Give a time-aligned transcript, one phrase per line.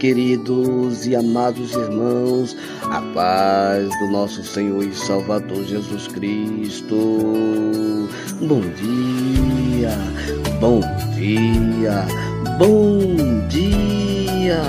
[0.00, 8.08] queridos e amados irmãos, a paz do nosso Senhor e Salvador Jesus Cristo.
[8.40, 9.92] Bom dia,
[10.58, 10.80] bom
[11.14, 12.06] dia,
[12.58, 14.62] bom dia.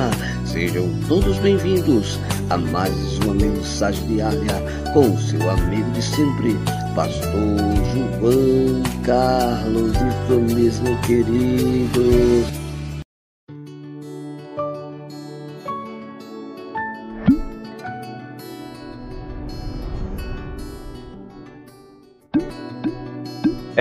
[0.46, 2.20] Sejam todos bem-vindos
[2.50, 4.62] a mais uma mensagem diária
[4.94, 6.58] com seu amigo de sempre,
[6.94, 7.32] Pastor
[7.94, 12.61] João Carlos, isso mesmo, queridos.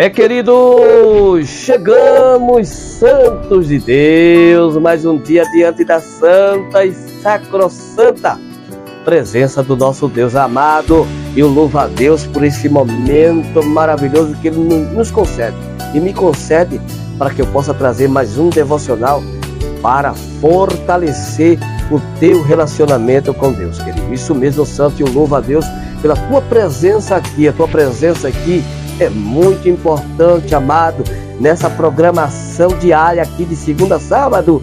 [0.01, 8.41] É, queridos, chegamos, santos de Deus, mais um dia diante da santa e sacrossanta
[9.05, 11.07] presença do nosso Deus amado.
[11.37, 15.59] E eu louvo a Deus por esse momento maravilhoso que Ele nos concede
[15.93, 16.81] e me concede
[17.19, 19.23] para que eu possa trazer mais um devocional
[19.83, 21.59] para fortalecer
[21.91, 24.15] o teu relacionamento com Deus, querido.
[24.15, 25.67] Isso mesmo, Santo, eu louvo a Deus
[26.01, 28.65] pela tua presença aqui, a tua presença aqui
[29.01, 31.03] é muito importante, amado,
[31.41, 34.63] nessa programação diária aqui de segunda a sábado,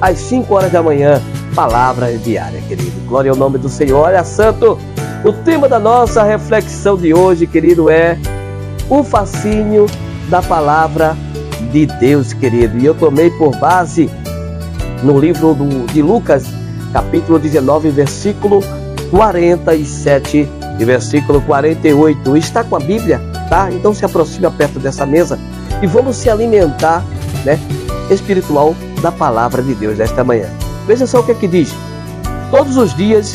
[0.00, 1.20] às 5 horas da manhã.
[1.54, 2.92] Palavra diária, querido.
[3.06, 4.00] Glória ao nome do Senhor.
[4.00, 4.78] Olha, Santo,
[5.24, 8.18] o tema da nossa reflexão de hoje, querido, é
[8.90, 9.86] o fascínio
[10.28, 11.16] da palavra
[11.72, 12.76] de Deus, querido.
[12.78, 14.10] E eu tomei por base
[15.02, 16.44] no livro do, de Lucas,
[16.92, 18.60] capítulo 19, versículo
[19.10, 20.48] 47
[20.78, 22.36] e versículo 48.
[22.36, 23.33] Está com a Bíblia?
[23.48, 23.70] Tá?
[23.70, 25.38] Então se aproxime perto dessa mesa
[25.82, 27.04] e vamos se alimentar,
[27.44, 27.58] né,
[28.10, 30.48] espiritual da palavra de Deus desta manhã.
[30.86, 31.74] Veja só o que é que diz.
[32.50, 33.32] Todos os dias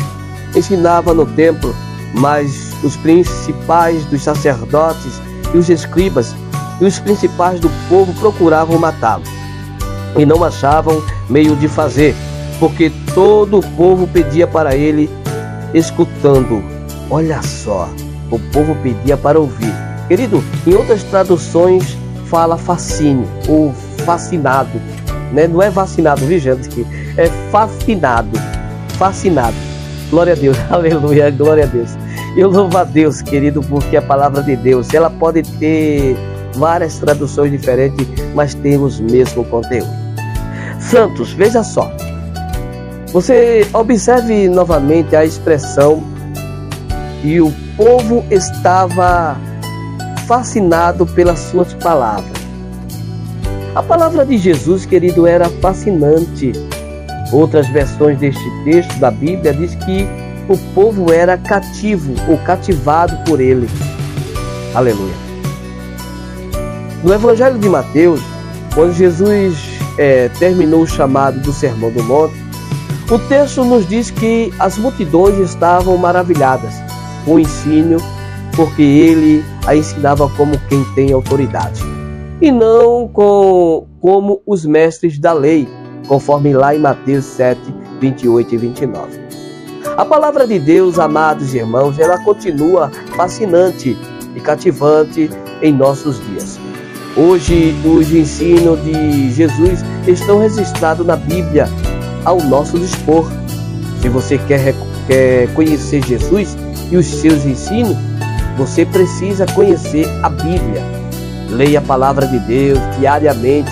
[0.55, 1.75] ensinava no templo,
[2.13, 5.21] mas os principais dos sacerdotes
[5.53, 6.33] e os escribas
[6.79, 9.23] e os principais do povo procuravam matá-lo
[10.17, 12.15] e não achavam meio de fazer,
[12.59, 15.09] porque todo o povo pedia para ele
[15.73, 16.63] escutando.
[17.09, 17.89] Olha só,
[18.31, 19.88] o povo pedia para ouvir.
[20.09, 23.71] Querido, em outras traduções fala fascínio ou
[24.03, 24.81] fascinado,
[25.31, 25.47] né?
[25.47, 26.83] Não é vacinado, viu gente?
[27.15, 28.31] É fascinado,
[28.97, 29.55] fascinado.
[30.09, 31.91] Glória a Deus, aleluia, glória a Deus.
[32.35, 36.17] Eu louvo a Deus, querido, porque a palavra de Deus, ela pode ter
[36.55, 39.89] várias traduções diferentes, mas tem os mesmos conteúdo.
[40.79, 41.87] Santos, veja só.
[43.13, 46.03] Você observe novamente a expressão
[47.23, 49.37] e o povo estava
[50.29, 52.31] fascinado pelas suas palavras.
[53.73, 56.51] A palavra de Jesus, querido, era fascinante.
[57.33, 60.07] Outras versões deste texto da Bíblia diz que
[60.47, 63.67] o povo era cativo ou cativado por ele.
[64.75, 65.15] Aleluia.
[67.03, 68.21] No Evangelho de Mateus,
[68.75, 69.57] quando Jesus
[69.97, 72.35] é, terminou o chamado do Sermão do Monte,
[73.09, 76.75] o texto nos diz que as multidões estavam maravilhadas
[77.25, 77.97] com o ensino
[78.59, 81.81] porque ele a ensinava como quem tem autoridade,
[82.41, 85.65] e não com, como os mestres da lei,
[86.09, 87.57] conforme lá em Mateus 7,
[88.01, 89.19] 28 e 29.
[89.95, 93.97] A palavra de Deus, amados irmãos, ela continua fascinante
[94.35, 95.29] e cativante
[95.61, 96.59] em nossos dias.
[97.15, 101.69] Hoje, os ensinos de Jesus estão registrados na Bíblia
[102.25, 103.31] ao nosso dispor.
[104.01, 104.75] Se você quer,
[105.07, 106.57] quer conhecer Jesus
[106.91, 108.08] e os seus ensinos,
[108.57, 110.83] você precisa conhecer a Bíblia.
[111.49, 113.71] Leia a palavra de Deus diariamente.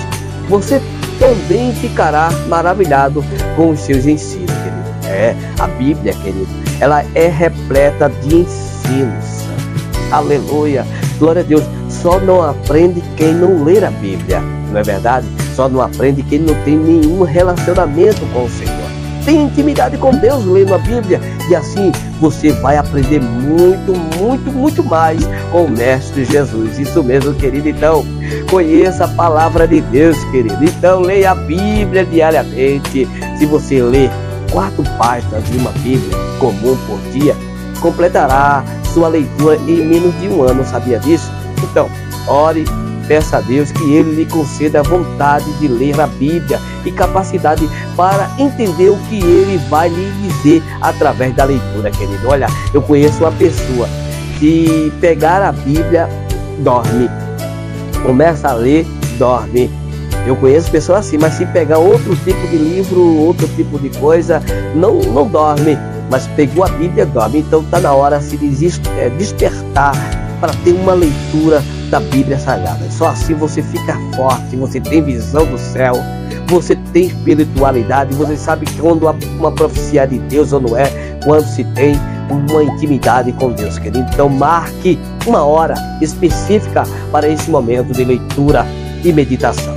[0.50, 0.82] Você
[1.20, 3.24] também ficará maravilhado
[3.56, 4.78] com os seus ensinos, querido.
[5.06, 6.48] É, a Bíblia, querido,
[6.80, 9.46] ela é repleta de ensinos.
[10.12, 10.86] Aleluia.
[11.20, 11.64] Glória a Deus.
[11.90, 14.40] Só não aprende quem não ler a Bíblia,
[14.72, 15.26] não é verdade?
[15.56, 18.77] Só não aprende quem não tem nenhum relacionamento com o Senhor.
[19.28, 21.20] Tem intimidade com Deus lendo a Bíblia
[21.50, 25.20] e assim você vai aprender muito, muito, muito mais
[25.52, 26.80] com o Mestre Jesus.
[26.80, 27.68] Isso mesmo, querido.
[27.68, 28.06] Então,
[28.50, 30.64] conheça a palavra de Deus, querido.
[30.64, 33.06] Então, leia a Bíblia diariamente.
[33.38, 34.10] Se você ler
[34.50, 37.36] quatro páginas de uma Bíblia comum por dia,
[37.82, 38.64] completará
[38.94, 40.64] sua leitura em menos de um ano.
[40.64, 41.30] Sabia disso?
[41.62, 41.90] Então,
[42.30, 42.64] ore
[43.08, 47.68] Peça a Deus que Ele lhe conceda a vontade de ler a Bíblia e capacidade
[47.96, 52.28] para entender o que Ele vai lhe dizer através da leitura, querido.
[52.28, 53.88] Olha, eu conheço uma pessoa
[54.40, 56.10] que pegar a Bíblia,
[56.60, 57.10] dorme.
[58.04, 58.86] Começa a ler,
[59.18, 59.72] dorme.
[60.26, 64.44] Eu conheço pessoas assim, mas se pegar outro tipo de livro, outro tipo de coisa,
[64.76, 65.78] não, não dorme.
[66.12, 67.40] Mas pegou a Bíblia, dorme.
[67.40, 68.38] Então está na hora de se
[69.18, 69.94] despertar
[70.40, 72.90] para ter uma leitura da Bíblia Sagrada.
[72.92, 75.94] Só assim você fica forte, você tem visão do céu,
[76.48, 79.08] você tem espiritualidade, você sabe quando
[79.40, 80.90] uma profecia é de Deus ou não é,
[81.24, 81.96] quando se tem
[82.30, 84.08] uma intimidade com Deus, querido.
[84.14, 88.66] Então, marque uma hora específica para esse momento de leitura
[89.04, 89.76] e meditação.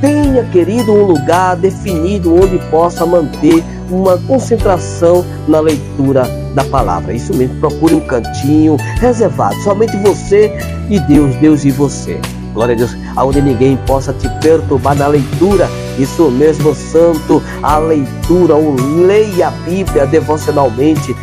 [0.00, 7.12] Tenha, querido, um lugar definido onde possa manter uma concentração na leitura da palavra.
[7.12, 10.52] Isso mesmo, procure um cantinho reservado, somente você
[10.88, 12.20] e Deus, Deus e você.
[12.54, 15.68] Glória a Deus, aonde ninguém possa te perturbar na leitura.
[15.98, 18.76] Isso mesmo, santo, a leitura, ou
[19.06, 21.14] leia a Bíblia devocionalmente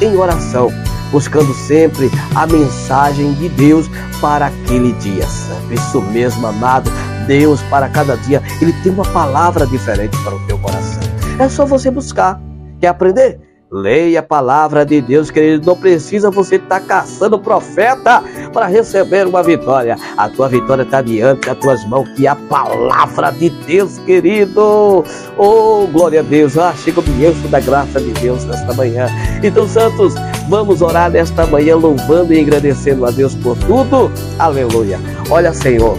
[0.00, 0.72] em oração,
[1.12, 3.90] buscando sempre a mensagem de Deus
[4.22, 5.26] para aquele dia.
[5.70, 6.90] Isso mesmo, amado,
[7.26, 10.99] Deus para cada dia, ele tem uma palavra diferente para o teu coração.
[11.40, 12.38] É só você buscar.
[12.78, 13.40] Quer aprender?
[13.72, 15.64] Leia a palavra de Deus, querido.
[15.64, 18.22] Não precisa você estar tá caçando profeta
[18.52, 19.96] para receber uma vitória.
[20.18, 25.02] A tua vitória está diante das tuas mãos, que é a palavra de Deus, querido.
[25.38, 26.58] Oh, glória a Deus.
[26.58, 29.06] Ah, chega o bênção da graça de Deus nesta manhã.
[29.42, 30.12] Então, santos,
[30.46, 34.12] vamos orar nesta manhã, louvando e agradecendo a Deus por tudo.
[34.38, 34.98] Aleluia.
[35.30, 35.96] Olha, Senhor,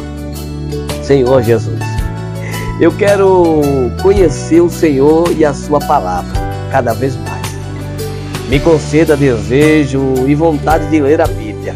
[1.02, 1.81] Senhor Jesus,
[2.82, 3.62] eu quero
[4.02, 6.34] conhecer o Senhor e a Sua palavra
[6.72, 7.48] cada vez mais.
[8.50, 11.76] Me conceda desejo e vontade de ler a Bíblia.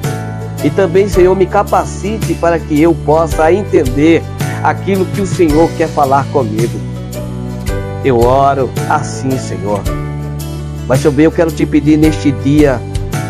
[0.64, 4.24] E também, Senhor, me capacite para que eu possa entender
[4.64, 6.80] aquilo que o Senhor quer falar comigo.
[8.04, 9.82] Eu oro assim, Senhor.
[10.88, 12.82] Mas também eu quero te pedir neste dia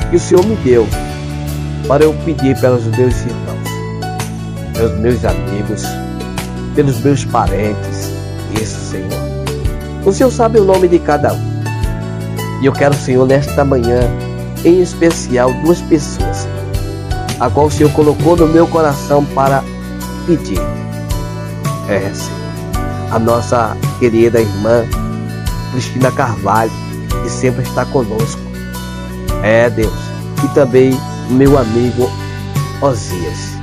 [0.10, 0.88] que o Senhor me deu
[1.90, 3.70] para eu pedir pelos meus irmãos,
[4.74, 5.84] pelos meus amigos,
[6.76, 8.12] pelos meus parentes.
[8.62, 9.10] Isso, Senhor.
[10.06, 11.56] O Senhor sabe o nome de cada um.
[12.62, 14.02] E eu quero, Senhor, nesta manhã,
[14.64, 16.48] em especial, duas pessoas,
[17.40, 19.64] a qual o Senhor colocou no meu coração para
[20.26, 20.60] pedir.
[21.90, 22.40] É, Senhor,
[23.12, 24.86] a nossa querida irmã
[25.72, 26.72] Cristina Carvalho,
[27.24, 28.42] que sempre está conosco.
[29.44, 29.94] É, Deus.
[30.44, 30.98] E também
[31.30, 32.10] meu amigo
[32.82, 33.58] Osias,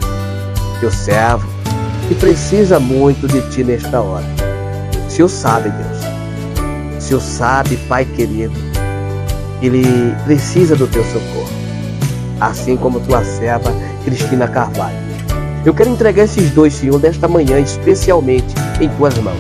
[0.81, 1.52] teu servo,
[2.13, 4.27] que precisa muito de ti nesta hora.
[5.07, 7.13] O Senhor sabe, Deus.
[7.13, 8.55] O sabe, Pai querido
[9.61, 11.53] ele precisa do teu socorro,
[12.41, 13.73] assim como tua serva
[14.05, 14.97] Cristina Carvalho.
[15.65, 19.37] Eu quero entregar esses dois, Senhor, desta manhã, especialmente em tuas mãos.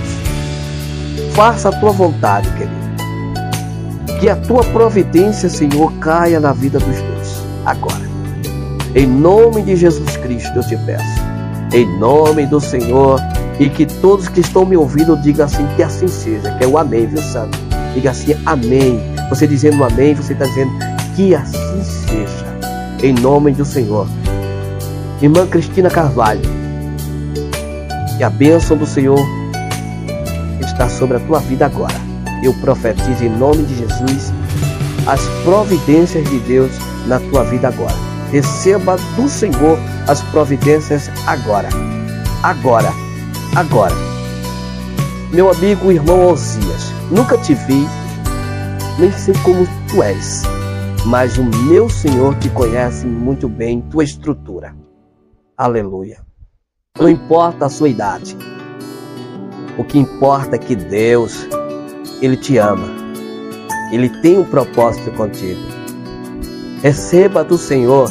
[1.33, 4.21] Faça a tua vontade, querido.
[4.21, 8.09] Que a tua providência, Senhor, caia na vida dos dois, agora.
[8.95, 11.32] Em nome de Jesus Cristo eu te peço.
[11.73, 13.21] Em nome do Senhor,
[13.59, 16.77] e que todos que estão me ouvindo digam assim, que assim seja, que é o
[16.77, 17.59] amém, viu, Santo?
[17.95, 20.73] Diga assim, amém você dizendo amém, você está dizendo
[21.17, 22.47] que assim seja.
[23.03, 24.07] Em nome do Senhor.
[25.23, 26.43] Irmã Cristina Carvalho,
[28.19, 29.19] que a bênção do Senhor
[30.61, 31.95] está sobre a tua vida agora.
[32.45, 34.33] Eu profetizo em nome de Jesus
[35.07, 36.73] as providências de Deus
[37.07, 37.97] na tua vida agora.
[38.31, 39.79] Receba do Senhor
[40.09, 41.69] as providências agora.
[42.43, 42.91] Agora.
[43.55, 43.95] Agora.
[45.33, 47.87] Meu amigo irmão Osias, nunca te vi
[48.99, 50.43] nem sei como tu és,
[51.07, 54.77] mas o meu Senhor te conhece muito bem tua estrutura.
[55.57, 56.21] Aleluia.
[56.99, 58.37] Não importa a sua idade.
[59.79, 61.47] O que importa é que Deus,
[62.21, 62.87] Ele te ama.
[63.91, 65.61] Ele tem um propósito contigo.
[66.83, 68.11] Receba do Senhor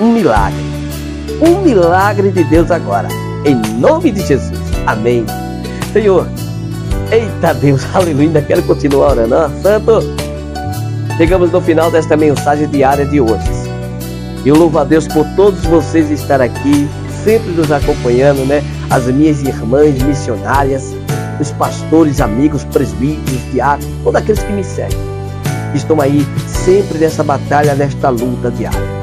[0.00, 0.73] um milagre.
[1.40, 3.08] Um milagre de Deus agora.
[3.44, 4.58] Em nome de Jesus.
[4.86, 5.24] Amém.
[5.92, 6.26] Senhor,
[7.10, 9.34] Eita Deus, aleluia, ainda quero continuar orando.
[9.34, 10.00] Ah, santo,
[11.16, 13.44] chegamos no final desta mensagem diária de hoje.
[14.44, 16.88] Eu louvo a Deus por todos vocês estar aqui,
[17.24, 18.62] sempre nos acompanhando, né?
[18.90, 20.94] As minhas irmãs missionárias,
[21.40, 24.98] os pastores, amigos, presbíteros, diáconos, todos aqueles que me seguem.
[25.74, 28.93] Estão aí sempre nessa batalha, nesta luta diária.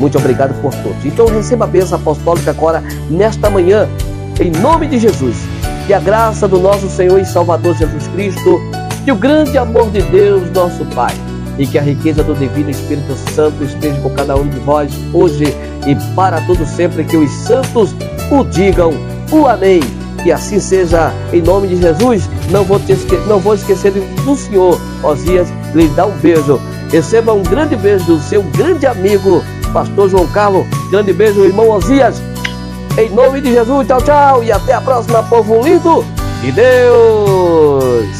[0.00, 1.04] Muito obrigado por todos.
[1.04, 3.86] Então receba a bênção apostólica agora, nesta manhã,
[4.40, 5.36] em nome de Jesus.
[5.86, 8.58] Que a graça do nosso Senhor e Salvador Jesus Cristo,
[9.04, 11.14] que o grande amor de Deus, nosso Pai,
[11.58, 15.54] e que a riqueza do Divino Espírito Santo esteja com cada um de vós hoje
[15.86, 17.94] e para todo sempre, que os santos
[18.30, 18.92] o digam,
[19.30, 19.80] o amém.
[20.22, 22.28] Que assim seja, em nome de Jesus.
[22.50, 26.60] Não vou, te esque não vou esquecer do Senhor, Osias, lhe dá um beijo.
[26.90, 29.42] Receba um grande beijo do seu grande amigo,
[29.72, 30.66] Pastor João Carlos.
[30.90, 32.22] Grande beijo, irmão Osias.
[32.98, 34.44] Em nome de Jesus, tchau, tchau.
[34.44, 36.04] E até a próxima, povo lindo
[36.42, 38.19] de Deus.